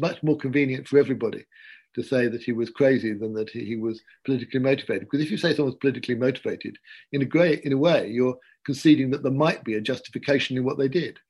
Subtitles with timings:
[0.00, 1.46] Much more convenient for everybody
[1.94, 5.02] to say that he was crazy than that he was politically motivated.
[5.02, 6.76] Because if you say someone's politically motivated,
[7.12, 8.36] in a, in a way, you're
[8.66, 11.20] conceding that there might be a justification in what they did.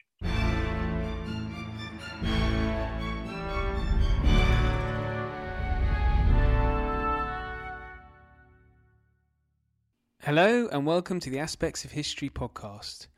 [10.23, 13.09] Hello, and welcome to the Aspects of History podcast.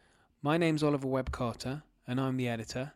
[0.43, 2.95] My name's Oliver Webb Carter, and I'm the editor.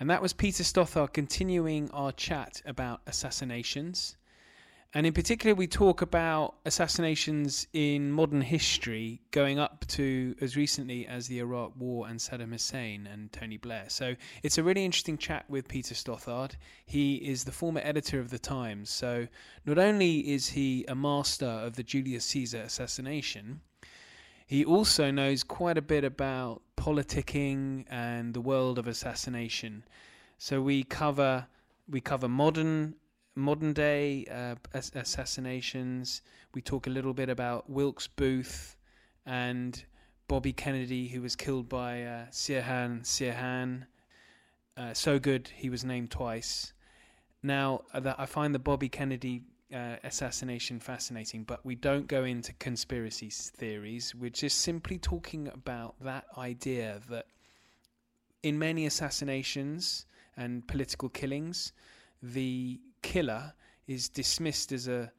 [0.00, 4.16] And that was Peter Stothard continuing our chat about assassinations.
[4.94, 11.06] And in particular, we talk about assassinations in modern history going up to as recently
[11.06, 13.84] as the Iraq War and Saddam Hussein and Tony Blair.
[13.88, 16.52] So it's a really interesting chat with Peter Stothard.
[16.86, 18.88] He is the former editor of The Times.
[18.88, 19.28] So
[19.66, 23.60] not only is he a master of the Julius Caesar assassination,
[24.50, 29.84] he also knows quite a bit about politicking and the world of assassination.
[30.38, 31.46] So we cover
[31.88, 32.96] we cover modern
[33.36, 36.22] modern day uh, assassinations.
[36.52, 38.76] We talk a little bit about Wilkes Booth
[39.24, 39.84] and
[40.26, 43.86] Bobby Kennedy, who was killed by uh, Sirhan Sirhan.
[44.76, 46.72] Uh, so good, he was named twice.
[47.40, 52.52] Now, uh, I find the Bobby Kennedy uh, assassination fascinating, but we don't go into
[52.54, 54.14] conspiracy theories.
[54.14, 57.26] We're just simply talking about that idea that
[58.42, 61.72] in many assassinations and political killings,
[62.22, 63.54] the killer
[63.86, 65.12] is dismissed as a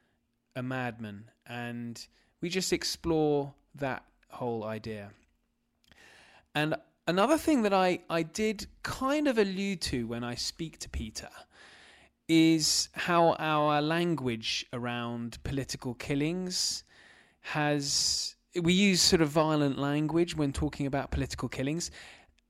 [0.56, 2.08] a madman, and
[2.42, 5.12] we just explore that whole idea.
[6.54, 6.76] And
[7.08, 11.30] another thing that I, I did kind of allude to when I speak to Peter
[12.32, 16.86] is how our language around political killings
[17.42, 21.92] has we use sort of violent language when talking about political killings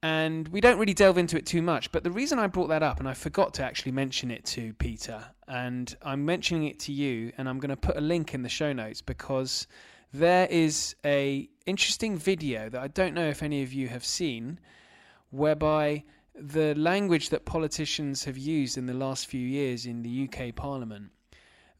[0.03, 2.83] and we don't really delve into it too much but the reason I brought that
[2.83, 6.91] up and I forgot to actually mention it to Peter and I'm mentioning it to
[6.93, 9.65] you and I'm going to put a link in the show notes because
[10.13, 14.59] there is a interesting video that I don't know if any of you have seen
[15.31, 16.03] whereby
[16.36, 21.11] the language that politicians have used in the last few years in the UK Parliament,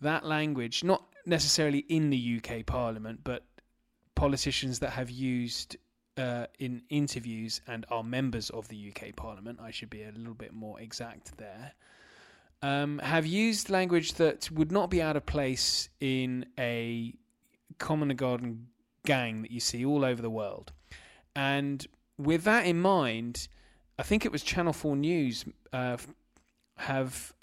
[0.01, 3.45] that language, not necessarily in the UK Parliament, but
[4.16, 5.78] politicians that have used
[6.17, 10.34] uh, in interviews and are members of the UK Parliament, I should be a little
[10.34, 11.73] bit more exact there,
[12.61, 17.13] um, have used language that would not be out of place in a
[17.79, 18.67] common garden
[19.06, 20.72] gang that you see all over the world.
[21.35, 21.85] And
[22.17, 23.47] with that in mind,
[24.01, 25.95] I think it was Channel Four News uh,
[26.75, 27.34] have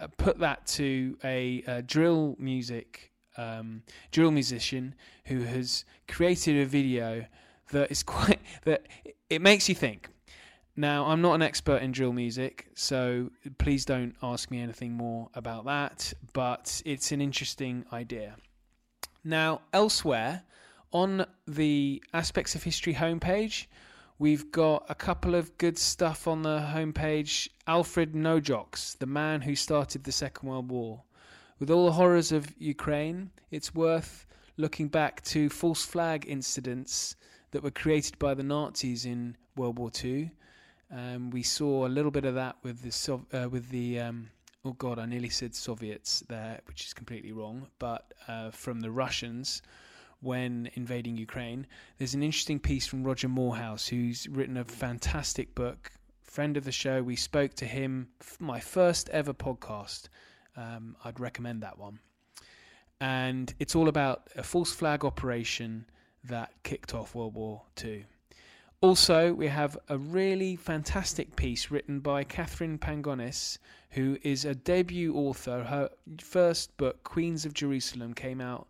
[0.00, 3.82] uh, put that to a, a drill music um,
[4.12, 4.94] drill musician
[5.26, 7.26] who has created a video
[7.70, 8.86] that is quite that
[9.28, 10.08] it makes you think.
[10.74, 15.28] Now, I'm not an expert in drill music, so please don't ask me anything more
[15.34, 18.36] about that, but it's an interesting idea.
[19.22, 20.44] Now, elsewhere
[20.92, 23.66] on the Aspects of History homepage,
[24.18, 27.48] We've got a couple of good stuff on the homepage.
[27.66, 31.02] Alfred Naujocks, the man who started the Second World War.
[31.58, 34.26] With all the horrors of Ukraine, it's worth
[34.56, 37.16] looking back to false flag incidents
[37.50, 40.30] that were created by the Nazis in World War II.
[40.90, 44.30] Um, we saw a little bit of that with the uh, with the um,
[44.64, 48.90] oh god, I nearly said Soviets there, which is completely wrong, but uh, from the
[48.90, 49.60] Russians
[50.26, 51.66] when invading Ukraine.
[51.96, 55.92] There's an interesting piece from Roger Moorhouse, who's written a fantastic book.
[56.24, 58.08] Friend of the show, we spoke to him,
[58.40, 60.08] my first ever podcast.
[60.56, 62.00] Um, I'd recommend that one.
[63.00, 65.86] And it's all about a false flag operation
[66.24, 68.04] that kicked off World War II.
[68.80, 73.58] Also, we have a really fantastic piece written by Katherine Pangonis,
[73.90, 75.64] who is a debut author.
[75.64, 78.66] Her first book, Queens of Jerusalem, came out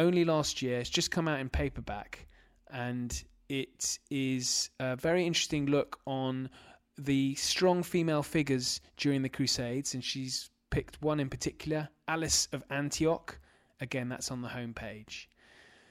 [0.00, 0.80] only last year.
[0.80, 2.26] It's just come out in paperback,
[2.72, 6.50] and it is a very interesting look on
[6.98, 12.62] the strong female figures during the Crusades, and she's picked one in particular, Alice of
[12.70, 13.38] Antioch.
[13.80, 15.26] Again, that's on the homepage.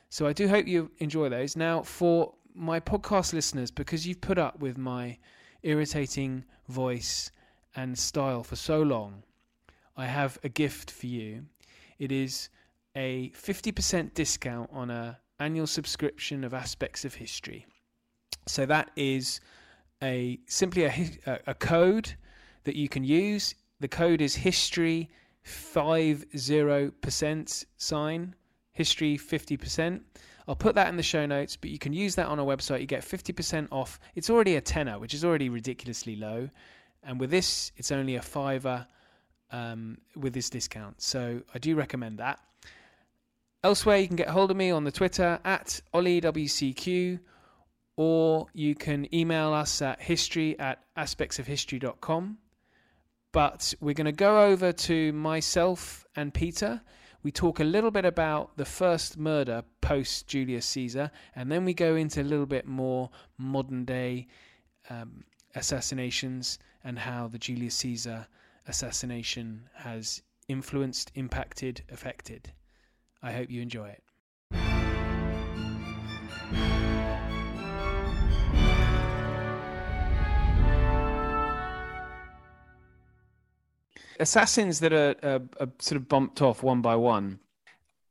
[0.09, 1.55] So I do hope you enjoy those.
[1.55, 5.17] Now, for my podcast listeners, because you've put up with my
[5.63, 7.31] irritating voice
[7.75, 9.23] and style for so long,
[9.97, 11.45] I have a gift for you.
[11.97, 12.49] It is
[12.95, 17.65] a 50% discount on a annual subscription of aspects of history.
[18.47, 19.39] So that is
[20.03, 22.13] a simply a, a code
[22.63, 23.55] that you can use.
[23.79, 25.09] The code is history
[25.45, 28.35] 50% sign,
[28.73, 30.01] history 50%.
[30.47, 32.81] I'll put that in the show notes, but you can use that on our website.
[32.81, 33.99] You get 50% off.
[34.15, 36.49] It's already a tenner, which is already ridiculously low.
[37.03, 38.87] And with this, it's only a fiver
[39.51, 41.01] um, with this discount.
[41.01, 42.39] So I do recommend that.
[43.61, 47.19] Elsewhere, you can get hold of me on the Twitter at OllieWCQ,
[47.97, 52.37] or you can email us at history at aspectsofhistory.com.
[53.33, 56.81] But we're going to go over to myself and Peter.
[57.21, 61.73] We talk a little bit about the first murder post Julius Caesar, and then we
[61.73, 64.27] go into a little bit more modern day
[64.89, 68.25] um, assassinations and how the Julius Caesar
[68.67, 72.53] assassination has influenced, impacted, affected.
[73.21, 74.03] I hope you enjoy it.
[84.21, 87.39] Assassins that are, are, are, sort of bumped off one by one.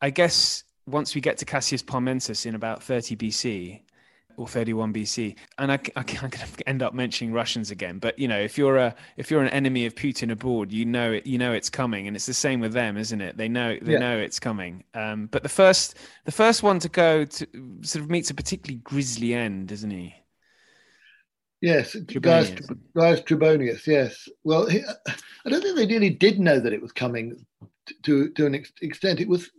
[0.00, 3.80] I guess once we get to Cassius Parmensis in about 30 BC,
[4.38, 5.36] or 31 BC.
[5.58, 7.98] And I, I, am going to end up mentioning Russians again.
[7.98, 11.12] But you know, if you're a if you're an enemy of Putin abroad, you know
[11.12, 13.36] it, you know it's coming, and it's the same with them, isn't it?
[13.36, 13.98] They know they yeah.
[13.98, 14.84] know it's coming.
[14.94, 17.46] Um, but the first the first one to go to
[17.82, 20.14] sort of meets a particularly grisly end, isn't he?
[21.60, 22.52] Yes, Gaius,
[22.96, 23.84] Gaius Trebonius.
[23.86, 24.28] Yes.
[24.44, 24.80] Well, he,
[25.44, 27.44] I don't think they really did know that it was coming
[28.04, 29.20] to to an extent.
[29.20, 29.50] It was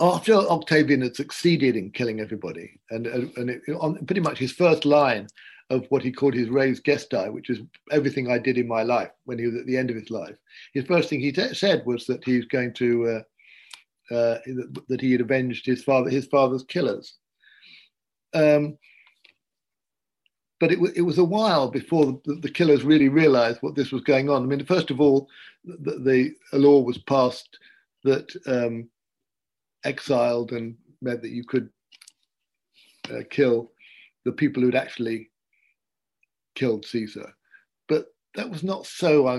[0.00, 4.84] after Octavian had succeeded in killing everybody, and and it, on pretty much his first
[4.84, 5.28] line
[5.70, 7.60] of what he called his res gestae, which is
[7.90, 10.36] everything I did in my life when he was at the end of his life.
[10.74, 13.08] His first thing he t- said was that he was going to
[14.10, 14.38] uh, uh,
[14.88, 17.14] that he had avenged his father his father's killers.
[18.34, 18.78] Um,
[20.60, 23.90] but it, w- it was a while before the, the, killers really realized what this
[23.90, 24.42] was going on.
[24.42, 25.28] I mean, first of all,
[25.64, 27.58] the, the a law was passed
[28.04, 28.88] that um,
[29.84, 31.68] exiled and meant that you could
[33.10, 33.72] uh, kill
[34.24, 35.30] the people who'd actually
[36.54, 37.32] killed Caesar.
[37.88, 39.26] But that was not so.
[39.28, 39.38] I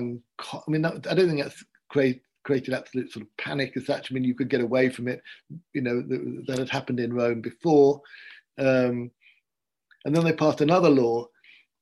[0.67, 4.11] mean, that, I don't think that's create, created absolute sort of panic as such.
[4.11, 5.21] I mean, you could get away from it.
[5.73, 8.01] You know, that, that had happened in Rome before.
[8.57, 9.09] Um,
[10.05, 11.27] and then they passed another law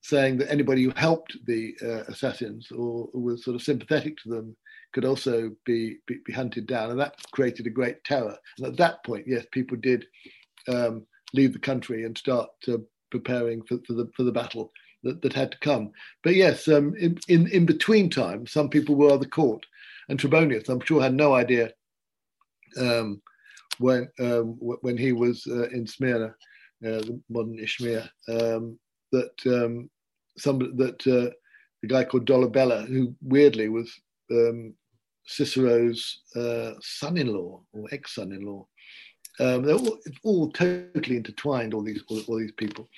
[0.01, 4.29] saying that anybody who helped the uh, assassins or, or was sort of sympathetic to
[4.29, 4.55] them
[4.93, 6.91] could also be, be, be, hunted down.
[6.91, 8.37] And that created a great terror.
[8.57, 10.05] And at that point, yes, people did
[10.67, 12.77] um, leave the country and start uh,
[13.09, 14.71] preparing for, for, the, for the battle
[15.03, 15.91] that, that had to come.
[16.23, 19.65] But yes, um, in, in, in between time, some people were the court.
[20.09, 21.71] And Trebonius, I'm sure, had no idea
[22.77, 23.21] um,
[23.79, 26.35] when, um, when he was uh, in Smyrna,
[26.85, 28.77] uh, the modern Izmir, um,
[29.11, 29.89] that um,
[30.37, 31.31] that uh,
[31.81, 33.91] the guy called Dolabella, who weirdly was
[34.31, 34.73] um,
[35.31, 38.67] Cicero's uh, son-in-law or ex-son-in-law.
[39.39, 41.73] Um, they're all, all, totally intertwined.
[41.73, 42.89] All these, all, all these people.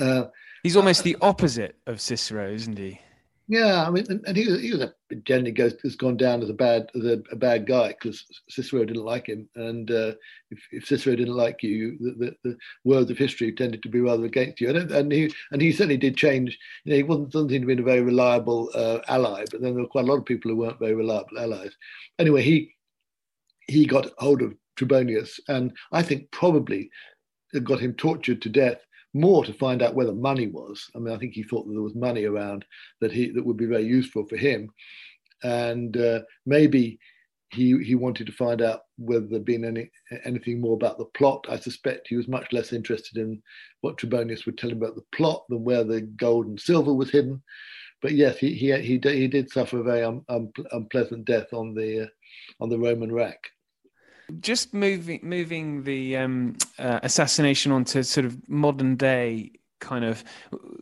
[0.00, 0.24] Uh,
[0.62, 3.00] He's almost the opposite of Cicero, isn't he?
[3.50, 4.92] Yeah, I mean, and, he, he was a,
[5.24, 8.84] generally goes has gone down as a bad as a, a bad guy because Cicero
[8.84, 10.12] didn't like him, and uh,
[10.50, 14.00] if, if, Cicero didn't like you, the, the, the, words of history tended to be
[14.00, 14.68] rather against you.
[14.68, 16.58] And, and he and he certainly did change.
[16.84, 19.72] You know, he wasn't doesn't seem to be a very reliable uh, ally, but then
[19.72, 21.74] there were quite a lot of people who weren't very reliable allies.
[22.18, 22.74] Anyway, he
[23.66, 26.90] he got hold of Trebonius, and I think probably
[27.62, 28.84] got him tortured to death
[29.14, 30.84] more to find out where the money was.
[30.94, 32.64] I mean, I think he thought that there was money around
[33.00, 34.70] that he that would be very useful for him,
[35.42, 36.98] and uh, maybe
[37.50, 39.90] he he wanted to find out whether there'd been any
[40.24, 41.46] anything more about the plot.
[41.48, 43.42] I suspect he was much less interested in
[43.80, 47.10] what Trebonius would tell him about the plot than where the gold and silver was
[47.10, 47.42] hidden.
[48.02, 51.74] But yes, he he he, he did suffer a very un, un, unpleasant death on
[51.74, 52.08] the uh,
[52.60, 53.40] on the Roman rack.
[54.40, 60.24] Just moving moving the um, uh, assassination onto sort of modern day kind of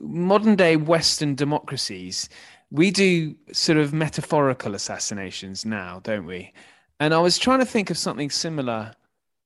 [0.00, 2.28] modern day Western democracies.
[2.70, 6.52] We do sort of metaphorical assassinations now, don't we?
[6.98, 8.92] And I was trying to think of something similar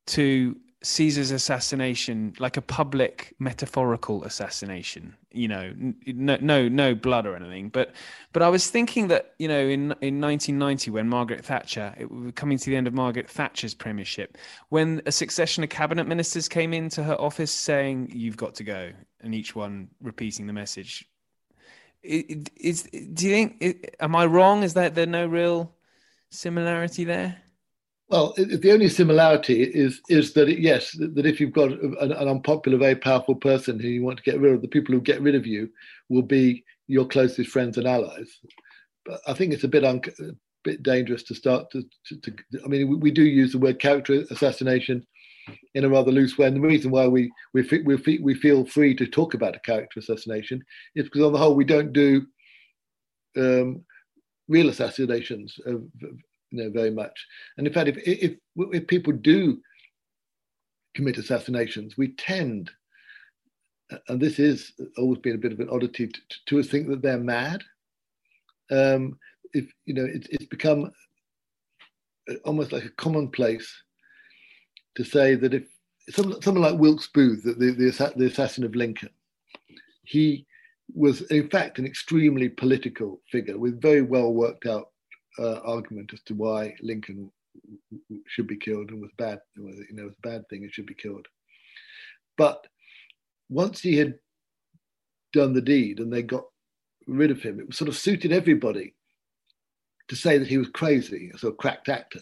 [0.09, 5.73] to Caesar's assassination like a public metaphorical assassination you know
[6.07, 7.69] no no no blood or anything.
[7.69, 7.93] But
[8.33, 12.59] but I was thinking that you know in in 1990 when Margaret Thatcher it coming
[12.59, 14.37] to the end of Margaret Thatcher's premiership
[14.71, 18.91] when a succession of cabinet ministers came into her office saying you've got to go
[19.21, 21.07] and each one repeating the message.
[22.03, 24.63] Is do you think am I wrong?
[24.63, 25.73] Is that there no real
[26.31, 27.37] similarity there
[28.11, 32.29] well, the only similarity is is that it, yes, that if you've got an, an,
[32.29, 35.23] unpopular, very powerful person who you want to get rid of, the people who get
[35.23, 35.71] rid of you
[36.09, 38.29] will be your closest friends and allies.
[39.07, 40.33] But I think it's a bit un, a
[40.65, 42.33] bit dangerous to start to, to, to
[42.65, 45.07] I mean, we, we, do use the word character assassination
[45.75, 48.95] in a rather loose way, and the reason why we we we we feel free
[48.97, 50.61] to talk about a character assassination
[50.97, 52.27] is because on the whole we don't do
[53.37, 53.85] um,
[54.49, 55.75] real assassinations, uh,
[56.51, 57.27] you know, very much.
[57.57, 59.59] And in fact, if, if if people do
[60.95, 62.71] commit assassinations, we tend,
[64.09, 67.19] and this is always been a bit of an oddity, to, to think that they're
[67.19, 67.63] mad.
[68.71, 69.19] Um,
[69.53, 70.91] if you know, it, it's become
[72.45, 73.73] almost like a commonplace
[74.97, 75.65] to say that if
[76.11, 79.11] someone, someone like Wilkes Booth, the, the, the assassin of Lincoln,
[80.05, 80.47] he
[80.95, 84.89] was in fact an extremely political figure with very well worked out
[85.39, 87.31] uh, argument as to why Lincoln
[88.27, 90.87] should be killed and was bad, you know, it was a bad thing, it should
[90.87, 91.27] be killed.
[92.37, 92.67] But
[93.49, 94.19] once he had
[95.33, 96.45] done the deed and they got
[97.07, 98.95] rid of him, it sort of suited everybody
[100.09, 102.21] to say that he was crazy, a sort of cracked actor,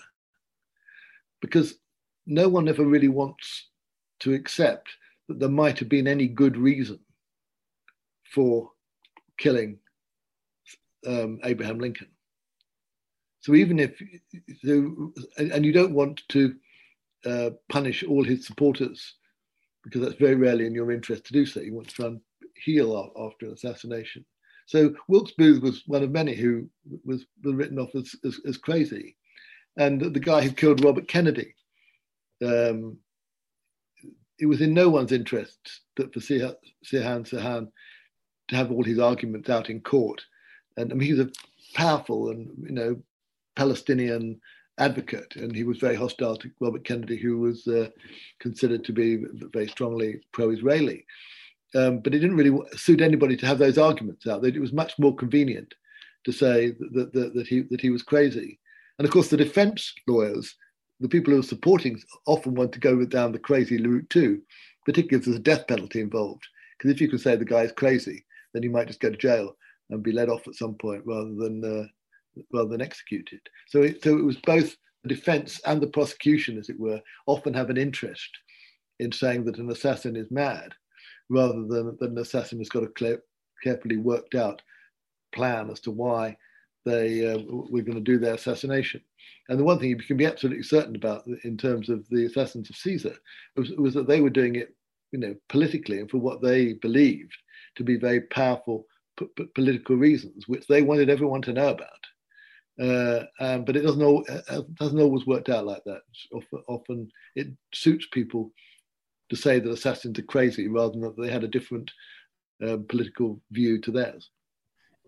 [1.41, 1.79] because
[2.27, 3.69] no one ever really wants
[4.21, 4.88] to accept
[5.29, 6.99] that there might have been any good reason
[8.35, 8.71] for
[9.38, 9.79] killing
[11.07, 12.09] um, Abraham Lincoln.
[13.40, 14.00] So even if,
[14.64, 16.54] so, and you don't want to
[17.25, 19.14] uh, punish all his supporters
[19.85, 21.61] because that's very rarely in your interest to do so.
[21.61, 22.21] You want to try and
[22.57, 24.25] heal after an assassination.
[24.66, 26.68] So Wilkes Booth was one of many who
[27.04, 29.16] was, written off as, as, as crazy.
[29.78, 31.54] And the guy who killed Robert Kennedy,
[32.45, 32.99] um,
[34.38, 35.59] it was in no one's interest
[35.97, 36.54] that for Sirhan
[36.85, 37.68] Sirhan
[38.49, 40.23] to have all his arguments out in court.
[40.76, 41.33] And I mean, he was a
[41.75, 43.02] powerful and you know
[43.59, 44.41] Palestinian
[44.79, 47.88] advocate, and he was very hostile to Robert Kennedy, who was uh,
[48.38, 51.05] considered to be very strongly pro-Israeli.
[51.75, 54.45] Um, but it didn't really suit anybody to have those arguments out.
[54.45, 55.75] It was much more convenient
[56.25, 58.59] to say that, that, that he that he was crazy.
[58.99, 60.55] And of course, the defense lawyers,
[61.00, 64.41] the people who are supporting, often want to go down the crazy route too,
[64.87, 66.45] particularly if there's a death penalty involved.
[66.77, 69.17] Because if you can say the guy is crazy, then he might just go to
[69.17, 69.57] jail
[69.91, 71.87] and be let off at some point rather than uh,
[72.52, 73.40] rather than executed.
[73.68, 77.54] So it, so it was both the defense and the prosecution, as it were, often
[77.54, 78.30] have an interest
[78.99, 80.75] in saying that an assassin is mad,
[81.28, 83.23] rather than that an assassin has got a clear,
[83.62, 84.61] carefully worked out
[85.33, 86.37] plan as to why
[86.85, 89.00] they uh, were going to do their assassination.
[89.49, 92.71] And the one thing you can be absolutely certain about in terms of the assassins
[92.71, 93.14] of Caesar
[93.57, 94.75] was, was that they were doing it,
[95.12, 97.37] you know, politically and for what they believed
[97.76, 98.87] to be very powerful
[99.18, 101.88] p- p- political reasons, which they wanted everyone to know about.
[102.81, 106.03] Uh, um, but it doesn't, uh, uh, doesn't always work out like that.
[106.33, 108.53] Often, often, it suits people
[109.31, 111.91] to say that assassins are crazy rather than that they had a different
[112.63, 114.31] um, political view to theirs.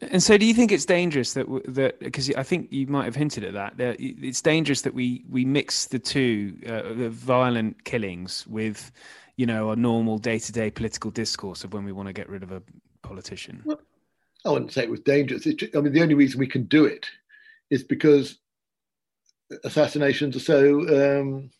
[0.02, 3.14] And so, do you think it's dangerous that that because I think you might have
[3.14, 7.84] hinted at that that it's dangerous that we we mix the two uh, the violent
[7.84, 8.90] killings with
[9.40, 12.28] you know, a normal day to day political discourse of when we want to get
[12.28, 12.60] rid of a
[13.00, 13.62] politician?
[13.64, 13.80] Well,
[14.44, 15.46] I wouldn't say it was dangerous.
[15.46, 17.06] It, I mean, the only reason we can do it
[17.70, 18.38] is because
[19.64, 21.50] assassinations are so um,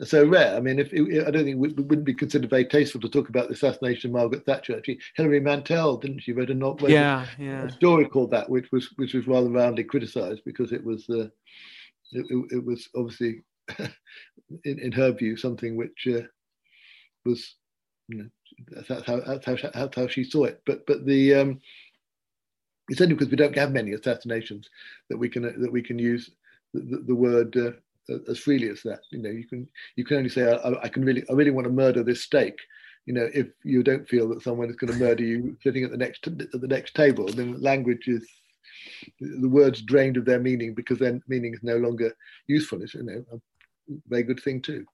[0.00, 0.56] are so rare.
[0.56, 3.48] I mean, if I don't think it wouldn't be considered very tasteful to talk about
[3.48, 4.76] the assassination of Margaret Thatcher.
[4.76, 7.64] Actually, Hilary Mantel, didn't she, wrote a novel, yeah, yeah.
[7.64, 11.28] a story called that, which was which was rather roundly criticised because it was uh,
[12.12, 13.42] it, it, was obviously,
[13.78, 16.22] in, in her view, something which uh,
[17.24, 17.56] was
[18.08, 18.28] you know
[18.68, 20.60] that's how that's how, that's how she saw it.
[20.66, 21.60] But but the um,
[22.92, 24.68] it's only because we don't have many assassinations
[25.08, 26.30] that we can that we can use
[26.74, 29.00] the, the, word uh, as freely as that.
[29.10, 31.66] You know, you can you can only say I, I, can really I really want
[31.66, 32.54] to murder this steak.
[33.06, 35.90] You know, if you don't feel that someone is going to murder you sitting at
[35.90, 38.28] the next at the next table, then language is
[39.20, 42.14] the words drained of their meaning because their meaning is no longer
[42.46, 42.82] useful.
[42.82, 43.38] It's you know a
[44.06, 44.84] very good thing too.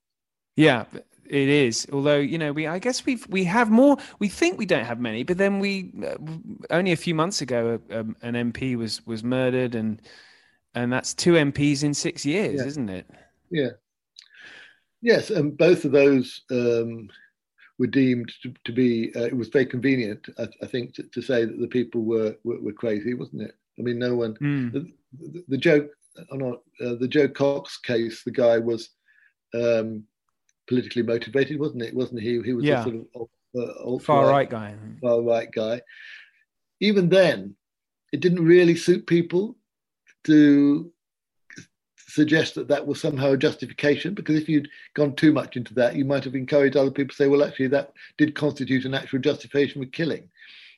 [0.55, 0.85] Yeah,
[1.29, 1.87] it is.
[1.93, 3.97] Although you know, we I guess we've we have more.
[4.19, 6.17] We think we don't have many, but then we uh,
[6.71, 10.01] only a few months ago um, an MP was was murdered, and
[10.75, 12.67] and that's two MPs in six years, yeah.
[12.67, 13.07] isn't it?
[13.51, 13.71] Yeah.
[15.01, 17.09] Yes, and both of those um,
[17.79, 19.13] were deemed to, to be.
[19.15, 22.37] Uh, it was very convenient, I, I think, to, to, say that the people were,
[22.43, 23.55] were, were crazy, wasn't it?
[23.79, 24.35] I mean, no one.
[24.35, 24.73] Mm.
[24.73, 25.89] The, the, the, Jo,
[26.33, 28.25] not uh, the Jo Cox case.
[28.25, 28.91] The guy was.
[29.55, 30.05] Um,
[30.69, 31.95] politically motivated, wasn't it?
[31.95, 32.41] Wasn't he?
[32.43, 32.81] He was yeah.
[32.81, 34.75] a sort of uh, far right guy.
[35.01, 35.81] Far right guy.
[36.81, 37.57] Even then,
[38.13, 39.57] it didn't really suit people
[40.25, 40.93] to
[41.97, 45.97] suggest that that was somehow a justification because if you'd gone too much into that,
[45.97, 49.19] you might have encouraged other people to say, well, actually, that did constitute an actual
[49.19, 50.29] justification for killing.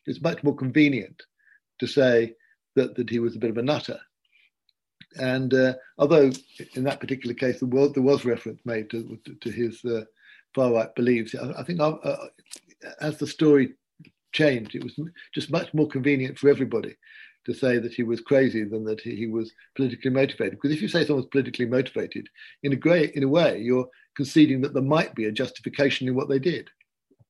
[0.07, 1.23] It's much more convenient
[1.79, 2.35] to say
[2.77, 4.01] that, that he was a bit of a nutter
[5.17, 6.31] and uh, although
[6.75, 10.05] in that particular case there was, there was reference made to, to his uh,
[10.55, 12.27] far right beliefs, I, I think uh, uh,
[13.01, 13.75] as the story
[14.33, 14.99] changed, it was
[15.35, 16.97] just much more convenient for everybody
[17.47, 20.53] to say that he was crazy than that he, he was politically motivated.
[20.53, 22.29] Because if you say someone's politically motivated,
[22.63, 26.15] in a great, in a way, you're conceding that there might be a justification in
[26.15, 26.69] what they did.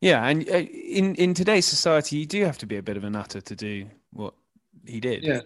[0.01, 3.05] Yeah, and uh, in in today's society, you do have to be a bit of
[3.05, 4.33] a nutter to do what
[4.87, 5.23] he did.
[5.23, 5.41] Yeah.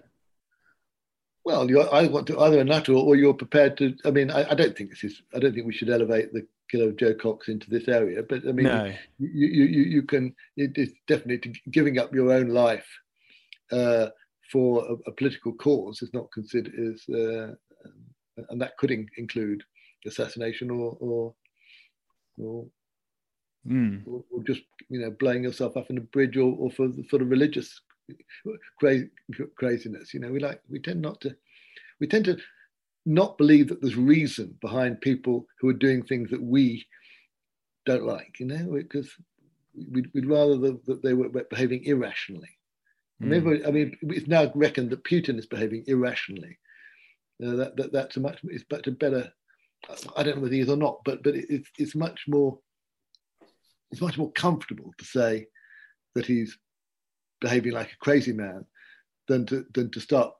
[1.44, 3.94] Well, you I want to either a nutter or you're prepared to.
[4.06, 5.22] I mean, I, I, don't think this is.
[5.34, 8.22] I don't think we should elevate the killer of Jo Cox into this area.
[8.26, 8.86] But I mean, no.
[9.18, 10.34] you, you, you you can.
[10.56, 12.86] It is definitely giving up your own life
[13.70, 14.06] uh,
[14.50, 17.54] for a, a, political cause is not considered is, uh,
[18.48, 19.62] and that could in, include
[20.06, 21.34] assassination or or
[22.38, 22.66] or,
[23.68, 24.02] mm.
[24.06, 27.04] or, or, just you know blowing yourself up in a bridge or, or for the
[27.10, 27.80] sort of religious
[28.78, 29.08] cra-
[29.56, 30.14] craziness.
[30.14, 31.34] You know, we like we tend not to
[32.00, 32.38] we tend to
[33.06, 36.87] not believe that there's reason behind people who are doing things that we
[37.87, 38.40] don't like.
[38.40, 39.11] You know, because
[39.90, 42.58] we'd, we'd rather that they were behaving irrationally.
[43.23, 43.66] Mm.
[43.66, 46.58] I mean, it's now reckoned that Putin is behaving irrationally.
[47.44, 49.32] Uh, that, that that's a much it's much a better.
[50.16, 52.58] I don't know whether he is or not, but but it, it's it's much more.
[53.90, 55.46] It's much more comfortable to say
[56.14, 56.58] that he's
[57.44, 58.64] behaving like a crazy man
[59.28, 60.32] than to than to start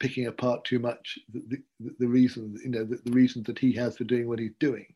[0.00, 1.40] picking apart too much the,
[1.80, 4.54] the, the reasons you know the, the reasons that he has for doing what he's
[4.60, 4.86] doing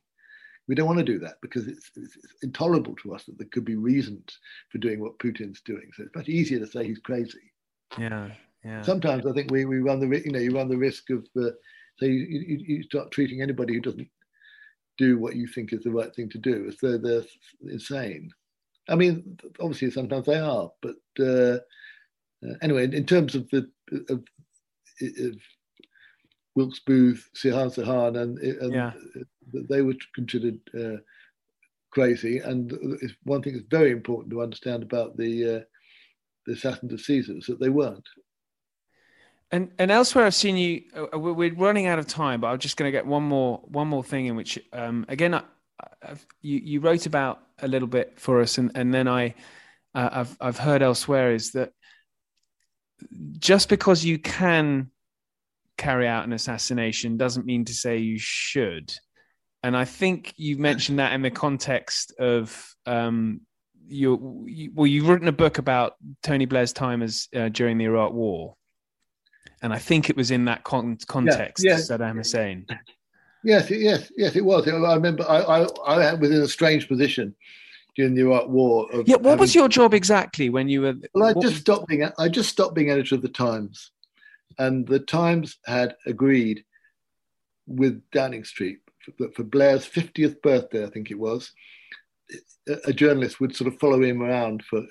[0.68, 3.48] we don't want to do that because it's, it's, it's, intolerable to us that there
[3.50, 4.38] could be reasons
[4.70, 5.88] for doing what Putin's doing.
[5.96, 7.52] So it's much easier to say he's crazy.
[7.98, 8.28] Yeah,
[8.62, 8.82] yeah.
[8.82, 11.52] Sometimes I think we, we run the you know you run the risk of uh,
[11.98, 14.08] so you, you, you start treating anybody who doesn't
[14.98, 17.24] do what you think is the right thing to do as though they're
[17.62, 18.30] insane.
[18.88, 21.58] I mean, obviously sometimes they are, but uh,
[22.46, 23.68] uh, anyway, in, terms of the
[24.08, 24.24] of,
[25.00, 25.36] of
[26.54, 28.92] Wilkes Booth, Sirhan Sirhan, and, and yeah.
[29.52, 31.00] they were considered uh,
[31.90, 32.38] crazy.
[32.38, 32.72] And
[33.24, 35.60] one thing that's very important to understand about the uh,
[36.46, 38.08] the assassins of Caesar is that they weren't.
[39.50, 40.82] And and elsewhere, I've seen you.
[40.94, 43.88] Uh, we're running out of time, but I'm just going to get one more one
[43.88, 45.40] more thing in which, um, again,
[46.40, 49.34] you you wrote about a little bit for us, and and then I
[49.94, 51.72] uh, I've I've heard elsewhere is that
[53.38, 54.90] just because you can
[55.76, 58.92] carry out an assassination doesn't mean to say you should.
[59.62, 63.40] And I think you've mentioned that in the context of um,
[63.86, 67.84] you, you, well, you've written a book about Tony Blair's time as uh, during the
[67.84, 68.54] Iraq War,
[69.62, 71.78] and I think it was in that con- context yeah, yeah.
[71.78, 72.66] Saddam Hussein.
[73.44, 74.66] Yes, yes, yes, it was.
[74.66, 77.34] I remember I, I, I was in a strange position
[77.94, 78.88] during the Iraq War.
[79.06, 80.94] yeah, what having, was your job exactly when you were?
[81.14, 81.56] Well, I just was...
[81.56, 83.92] stopped being I just stopped being editor of the Times,
[84.58, 86.64] and the Times had agreed
[87.66, 88.78] with Downing Street
[89.18, 91.52] that for Blair's 50th birthday, I think it was,
[92.84, 94.82] a journalist would sort of follow him around for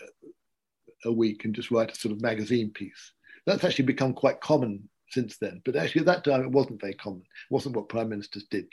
[1.06, 3.12] a week and just write a sort of magazine piece.
[3.46, 6.94] That's actually become quite common since then, but actually at that time it wasn't very
[6.94, 7.22] common.
[7.22, 8.68] It wasn't what prime ministers did.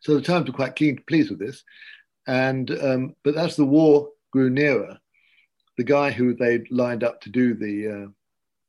[0.00, 1.64] So the Times were quite keen, pleased with this,
[2.26, 4.98] and um, but as the war grew nearer,
[5.76, 8.08] the guy who they'd lined up to do the uh,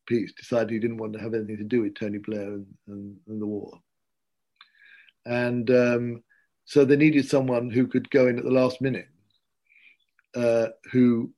[0.07, 3.17] piece decided he didn't want to have anything to do with Tony Blair and, and,
[3.27, 3.71] and the war.
[5.25, 6.23] And um,
[6.65, 9.07] so they needed someone who could go in at the last minute,
[10.35, 11.31] uh, who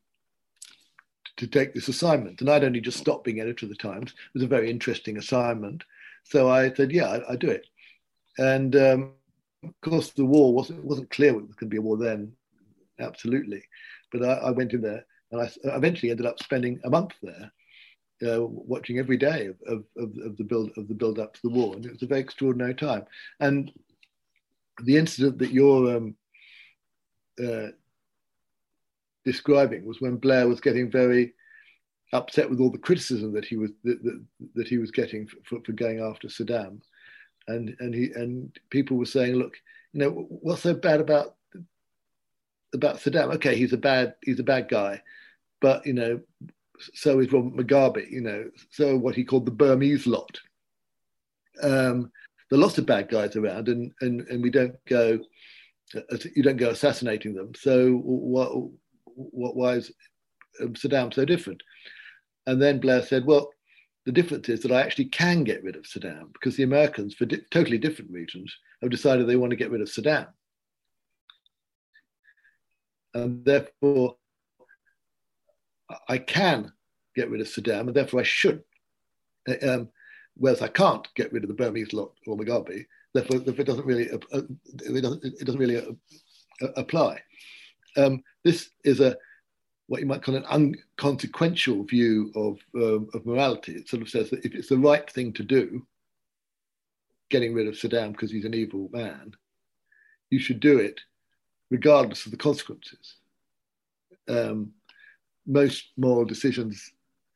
[1.41, 2.39] to take this assignment.
[2.39, 4.11] And I'd only just stopped being editor of the Times.
[4.11, 5.83] It was a very interesting assignment.
[6.23, 7.65] So I said, yeah, I, do it.
[8.37, 9.13] And um,
[9.63, 12.31] of course, the war wasn't, wasn't clear it was going to be a war then,
[12.99, 13.63] absolutely.
[14.11, 17.51] But I, I went in there and I eventually ended up spending a month there
[18.23, 21.49] uh, watching every day of, of, of, the build of the build up to the
[21.49, 23.03] war, and it was a very extraordinary time.
[23.39, 23.71] And
[24.83, 26.15] the incident that you're um,
[27.43, 27.69] uh,
[29.25, 31.33] describing was when Blair was getting very
[32.13, 35.59] upset with all the criticism that he was that, that, that he was getting for,
[35.65, 36.81] for, going after Saddam,
[37.47, 39.55] and and he and people were saying, look,
[39.93, 41.35] you know, what's so bad about
[42.73, 43.33] about Saddam?
[43.35, 45.01] Okay, he's a bad he's a bad guy,
[45.61, 46.19] but you know,
[46.93, 50.39] so is Robert Mugabe, you know, so what he called the Burmese lot.
[51.61, 52.11] Um,
[52.49, 55.19] there are lots of bad guys around, and, and, and we don't go,
[56.35, 57.53] you don't go assassinating them.
[57.55, 58.71] So what, what,
[59.31, 59.91] why is
[60.59, 61.61] Saddam so different?
[62.47, 63.49] And then Blair said, well,
[64.05, 67.25] the difference is that I actually can get rid of Saddam because the Americans, for
[67.25, 70.27] di- totally different reasons, have decided they want to get rid of Saddam.
[73.13, 74.15] And therefore,
[76.07, 76.71] I can
[77.15, 78.63] get rid of Saddam, and therefore I should.
[79.47, 79.89] Uh, um,
[80.35, 83.85] whereas I can't get rid of the Burmese lot or Mugabe, therefore, therefore it doesn't
[83.85, 85.85] really uh, uh, it doesn't, it doesn't really
[86.77, 87.19] apply.
[87.97, 89.17] Um, this is a
[89.87, 93.73] what you might call an unconsequential view of, um, of morality.
[93.73, 95.85] It sort of says that if it's the right thing to do,
[97.29, 99.33] getting rid of Saddam because he's an evil man,
[100.29, 101.01] you should do it
[101.69, 103.15] regardless of the consequences.
[104.29, 104.71] Um,
[105.45, 106.91] most moral decisions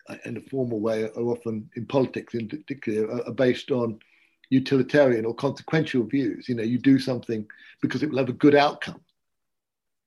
[0.08, 4.00] uh, in a formal way are often in politics in particular are based on
[4.50, 7.46] utilitarian or consequential views you know you do something
[7.82, 9.02] because it will have a good outcome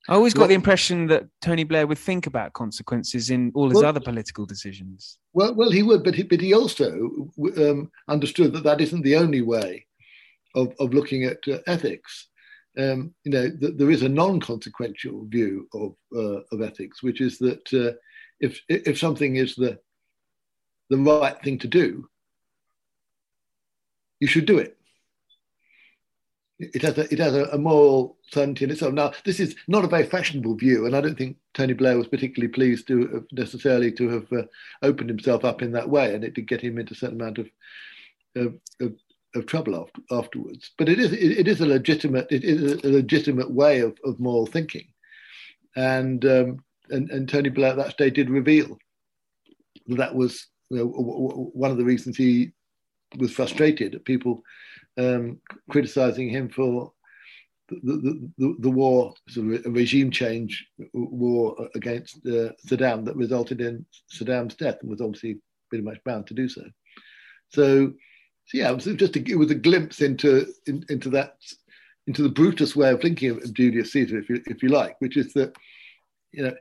[0.08, 3.68] I always got well, the impression that Tony Blair would think about consequences in all
[3.68, 5.18] his well, other political decisions.
[5.34, 9.16] Well, well, he would, but he, but he also um, understood that that isn't the
[9.16, 9.86] only way
[10.54, 12.28] of, of looking at uh, ethics.
[12.78, 17.36] Um, you know, th- there is a non-consequential view of uh, of ethics, which is
[17.38, 17.92] that uh,
[18.40, 19.78] if if something is the
[20.88, 22.08] the right thing to do,
[24.20, 24.77] you should do it
[26.58, 28.92] it has a, it has a, a, moral certainty in itself.
[28.92, 32.08] Now, this is not a very fashionable view, and I don't think Tony Blair was
[32.08, 34.42] particularly pleased to have necessarily to have uh,
[34.82, 37.38] opened himself up in that way, and it did get him into a certain amount
[37.38, 37.48] of
[38.34, 38.94] of, of,
[39.34, 40.72] of trouble after, afterwards.
[40.76, 44.18] But it is it, it is a legitimate it is a legitimate way of, of
[44.18, 44.88] moral thinking,
[45.76, 48.78] and um, and and Tony Blair at that stage did reveal
[49.86, 50.86] that that was you know,
[51.54, 52.50] one of the reasons he
[53.16, 54.42] was frustrated at people
[54.98, 56.92] um, criticizing him for
[57.68, 63.84] the, the, the, war, sort of regime change war against uh, Saddam that resulted in
[64.12, 66.62] Saddam's death and was obviously pretty much bound to do so.
[67.50, 67.92] So,
[68.46, 71.36] so yeah, it was just a, it was a glimpse into in, into that
[72.06, 75.16] into the Brutus way of thinking of Julius Caesar, if you if you like, which
[75.16, 75.54] is that
[76.32, 76.54] you know,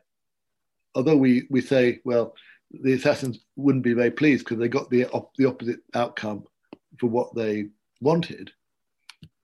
[0.93, 2.35] although we we say well
[2.71, 6.43] the assassins wouldn't be very pleased because they got the op- the opposite outcome
[6.99, 7.67] for what they
[8.01, 8.51] wanted,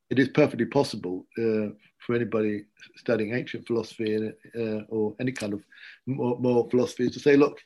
[0.10, 1.74] it is perfectly possible uh,
[2.06, 2.66] for anybody
[2.98, 5.64] studying ancient philosophy uh, or any kind of
[6.06, 7.60] moral philosophy to say, look,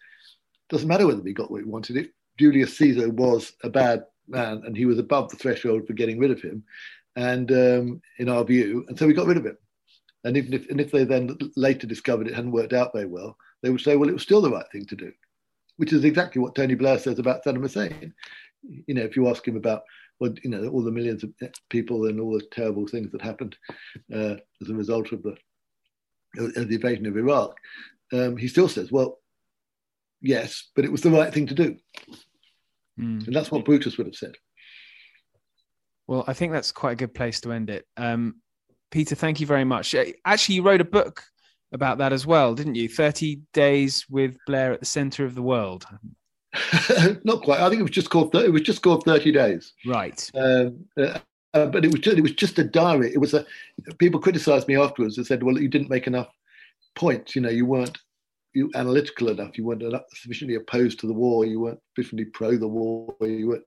[0.69, 1.97] doesn't matter whether we got what we wanted.
[1.97, 6.19] If Julius Caesar was a bad man and he was above the threshold for getting
[6.19, 6.63] rid of him,
[7.15, 9.57] and um, in our view, and so we got rid of him.
[10.23, 13.37] And even if and if they then later discovered it hadn't worked out very well,
[13.63, 15.11] they would say, well, it was still the right thing to do,
[15.77, 18.13] which is exactly what Tony Blair says about Saddam Hussein.
[18.61, 19.83] You know, if you ask him about
[20.19, 21.31] well, you know, all the millions of
[21.69, 23.55] people and all the terrible things that happened
[24.13, 25.35] uh, as a result of the
[26.37, 27.57] of the invasion of Iraq,
[28.13, 29.17] um, he still says, well,
[30.21, 31.77] yes, but it was the right thing to do,
[32.99, 33.25] mm.
[33.25, 34.35] and that's what Brutus would have said.
[36.07, 37.85] Well, I think that's quite a good place to end it.
[37.97, 38.35] Um,
[38.91, 39.93] Peter, thank you very much.
[39.93, 41.23] Uh, actually, you wrote a book
[41.73, 42.87] about that as well, didn't you?
[42.87, 45.85] 30 Days with Blair at the Center of the World.
[47.23, 47.59] not quite.
[47.59, 48.33] I think it was just called.
[48.35, 49.73] It was just called Thirty Days.
[49.85, 50.29] Right.
[50.35, 51.19] Um, uh,
[51.53, 53.11] uh, but it was just, it was just a diary.
[53.13, 53.45] It was a.
[53.97, 56.29] People criticised me afterwards and said, "Well, you didn't make enough
[56.95, 57.35] points.
[57.35, 57.97] You know, you weren't
[58.53, 59.57] you analytical enough.
[59.57, 61.45] You weren't sufficiently opposed to the war.
[61.45, 63.15] You weren't sufficiently pro the war.
[63.21, 63.63] You were."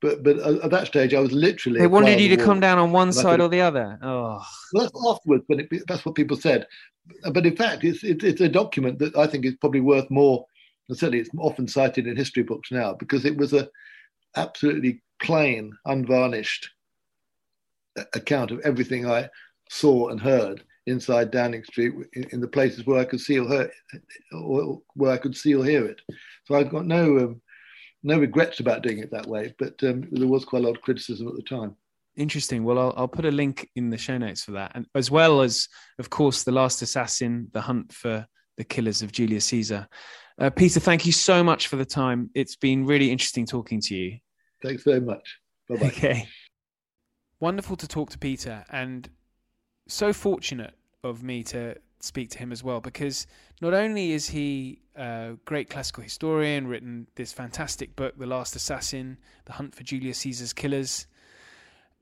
[0.00, 1.80] But but at that stage, I was literally.
[1.80, 3.98] They wanted you to come down on one side or the other.
[4.02, 4.40] Oh.
[4.72, 6.66] Well, that's afterwards, but it, that's what people said.
[7.32, 10.44] But in fact, it's, it's it's a document that I think is probably worth more
[10.88, 13.68] and certainly it's often cited in history books now because it was a
[14.36, 16.70] absolutely plain, unvarnished
[18.14, 19.28] account of everything I
[19.70, 23.48] saw and heard inside Downing Street in, in the places where I could see or
[23.48, 23.70] hear,
[24.32, 26.00] or where I could see or hear it.
[26.44, 27.42] So I've got no um,
[28.02, 30.82] no regrets about doing it that way, but um, there was quite a lot of
[30.82, 31.76] criticism at the time.
[32.16, 32.64] Interesting.
[32.64, 35.40] Well, I'll, I'll, put a link in the show notes for that, and as well
[35.40, 39.88] as, of course, the Last Assassin, the hunt for the killers of Julius Caesar.
[40.38, 42.30] Uh, Peter, thank you so much for the time.
[42.34, 44.18] It's been really interesting talking to you.
[44.62, 45.38] Thanks very much.
[45.68, 45.86] Bye bye.
[45.86, 46.28] Okay.
[47.40, 49.08] Wonderful to talk to Peter, and
[49.86, 50.74] so fortunate
[51.04, 53.26] of me to speak to him as well because
[53.60, 59.18] not only is he a great classical historian, written this fantastic book, The Last Assassin
[59.44, 61.06] The Hunt for Julius Caesar's Killers.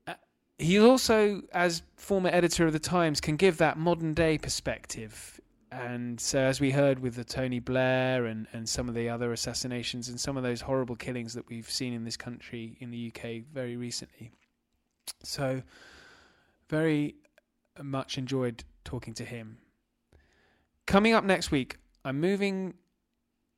[0.07, 0.13] Uh,
[0.57, 5.39] he also, as former editor of the Times, can give that modern day perspective
[5.71, 9.33] and so as we heard with the Tony Blair and, and some of the other
[9.33, 13.11] assassinations and some of those horrible killings that we've seen in this country in the
[13.11, 14.31] UK very recently.
[15.23, 15.61] So
[16.69, 17.15] very
[17.81, 19.57] much enjoyed talking to him.
[20.85, 22.75] Coming up next week, I'm moving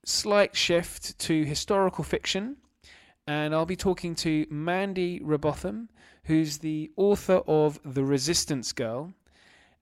[0.03, 2.57] slight shift to historical fiction
[3.27, 5.89] and I'll be talking to Mandy Robotham,
[6.23, 9.13] who's the author of The Resistance Girl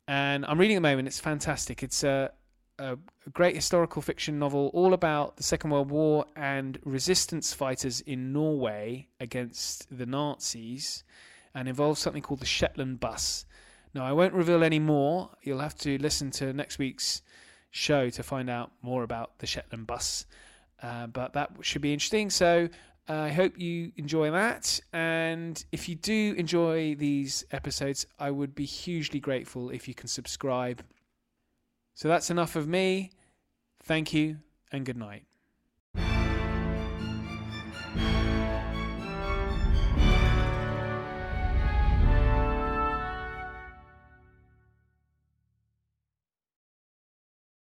[0.07, 1.07] and I'm reading at the moment.
[1.07, 1.83] It's fantastic.
[1.83, 2.31] It's a,
[2.79, 2.97] a,
[3.33, 9.07] great historical fiction novel all about the Second World War and resistance fighters in Norway
[9.19, 11.03] against the Nazis,
[11.53, 13.45] and involves something called the Shetland Bus.
[13.93, 15.31] Now, I won't reveal any more.
[15.41, 17.21] You'll have to listen to next week's
[17.71, 20.25] show to find out more about the Shetland bus.
[20.81, 22.29] Uh, but that should be interesting.
[22.29, 22.69] So
[23.07, 24.79] I hope you enjoy that.
[24.91, 30.07] And if you do enjoy these episodes, I would be hugely grateful if you can
[30.07, 30.83] subscribe.
[31.93, 33.11] So that's enough of me.
[33.83, 34.39] Thank you
[34.71, 35.26] and good night.